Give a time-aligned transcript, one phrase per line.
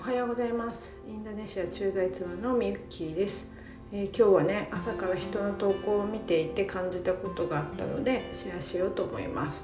[0.00, 0.96] おはようございます。
[1.06, 3.52] インドネシア駐在妻のミユッキーです、
[3.92, 9.62] えー、今日はね朝から人の投稿を見ていて感じたことがあったのでシェアしようと思います。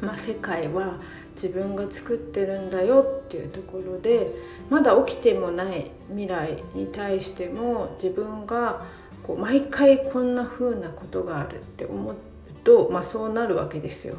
[0.00, 1.00] まあ、世界は
[1.34, 4.32] 自分が作ってるんだよっていうところで
[4.70, 8.86] まだ起きてもない未来に対しても自分が
[9.22, 12.16] こう毎回こんな風なことがあるって思う
[12.64, 14.16] と、まあ、そうなるわけですよ。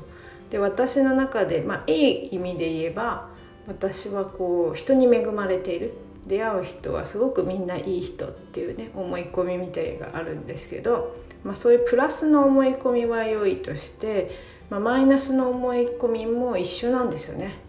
[0.51, 3.35] で私の中で、まあ、いい意味で言えば
[3.67, 5.93] 私はこう人に恵まれている
[6.25, 14.31] 出会う人はすごくみんないい人っていうね思い込みみたいがあるんですけど、まあ、そういうプラスの思い込みは良いとして、
[14.69, 17.59] まあ、マイナスの思い込みも一緒なんですよね。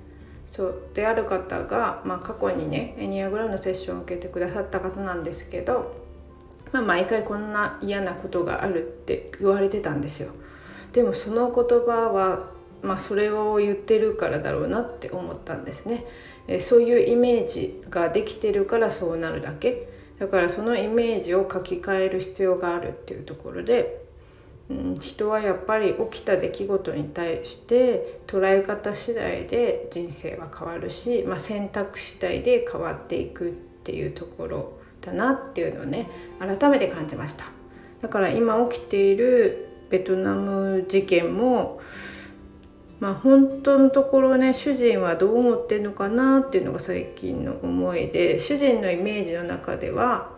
[0.51, 5.95] そうである方が、まあ、過去にねエニアグラムのセッションを受けてくださった方なんですけど、
[6.73, 10.33] まあ、毎回こんな嫌なことがあるって言われてたんですよ。
[10.93, 16.05] でもその言葉はまあ、それを言ってるからだろうなって思ったんですね、
[16.47, 19.89] えそういうイメージができてるからそうなるだけ。
[20.19, 24.05] だからそのイメージを書き換える必要があるっていうところで、
[24.69, 33.53] うん、人はやっぱり起きた出来事に対して捉え方次第で人生は変わるし、まあ、選択次第で変わっていくっ
[33.85, 36.09] ていうところだなっていうのをね
[36.41, 37.45] 改めて感じました。
[38.01, 41.81] だから今起きているベトナム事件も
[43.01, 50.31] まあ本当のところね主人はどう思ってんのかなっていうのが最近の思いで主人のイメージの中では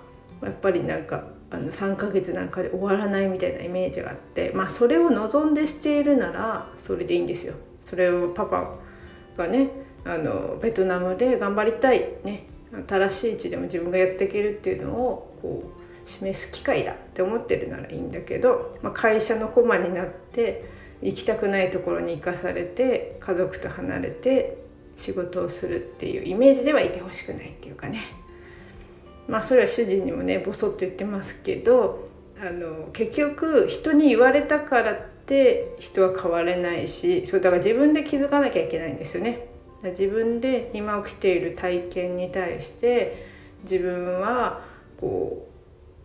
[0.43, 7.55] やっぱりなんかあの3ヶ月なんかで終わらないみたいなイメージがあってまあそれを望んでしているならそれでいいんですよ。
[7.85, 8.77] それをパパ
[9.37, 9.71] がね
[10.05, 12.47] あのベトナムで頑張りたいね
[12.89, 20.65] 新しい地でも自分がやっていけるっていうのをこう示す機会だって思ってるならいいんだけど、まあ、会社の駒になって
[21.03, 24.59] 行きたくないところに行かされて家族と離れて
[24.97, 28.01] 仕事をするっていうイメージではいてほしくないっていうかね
[29.29, 32.05] まあそれは主人にもねボソッと言ってますけど
[32.41, 34.97] あの結局人に言われたからっ
[35.27, 39.47] て人は変われないしそうだから自分で気づかなきゃいけないんですよね。
[39.83, 43.27] 自分で今起きている体験に対して
[43.63, 44.61] 自分は
[45.01, 45.50] こう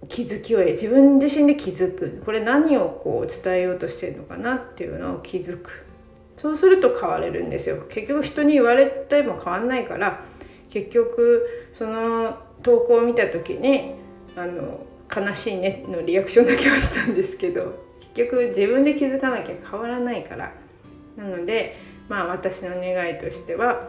[0.08, 2.22] 気づきを自分自身で気づく。
[2.26, 5.86] これ何をこう伝えようとしてるのかなっていうのを気づく。
[6.36, 7.86] そうすると変われるんですよ。
[7.90, 10.24] 結局人に言われても変わんないから
[10.70, 13.94] 結局その投稿を見た時に
[14.36, 14.86] あの
[15.16, 20.54] 悲しいねのリアクションだけはしたんですけど結局自分で気づかなきゃ変わらないから。
[21.16, 21.76] なので
[22.10, 23.88] まあ私の願いとしては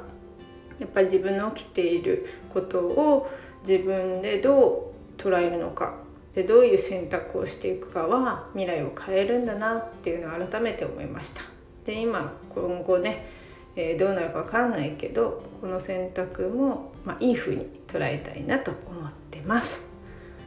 [0.79, 3.29] やっぱり自分の起きていることを
[3.67, 6.06] 自分でどう捉えるのか。
[6.37, 11.41] でどういう選択をしていくかは未来を変えるんだなっていうのを改めて思いました。
[11.87, 13.27] で今今後ね、
[13.75, 19.87] えー、どうなるか分かんないけどこの選択も、まあ、いい風に捉えたいなと思ってます。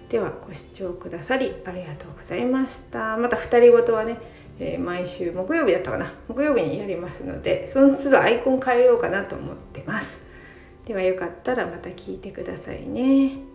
[0.09, 3.17] ではご視聴くださりありがとうございました。
[3.17, 4.19] また2人ごとはね、
[4.59, 6.13] えー、毎週木曜日だったかな。
[6.27, 10.23] 木曜日にやりますのでその都度アイコン変えようかなと思ってます。
[10.85, 13.48] ではよかったらまた聞いてくださいね。